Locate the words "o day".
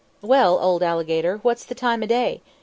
2.01-2.41